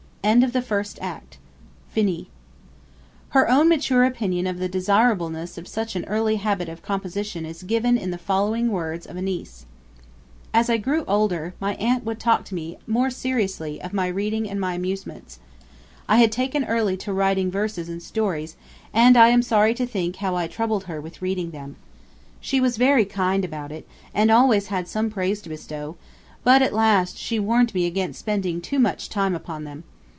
[0.23, 1.39] END OF THE FIRST ACT.
[1.89, 2.27] FINIS.
[3.29, 7.63] Her own mature opinion of the desirableness of such an early habit of composition is
[7.63, 9.65] given in the following words of a niece:
[10.53, 14.47] 'As I grew older, my aunt would talk to me more seriously of my reading
[14.47, 15.39] and my amusements.
[16.07, 18.55] I had taken early to writing verses and stories,
[18.93, 21.77] and I am sorry to think how I troubled her with reading them.
[22.39, 25.95] She was very kind about it, and always had some praise to bestow,
[26.43, 29.83] but at last she warned me against spending too much time upon them.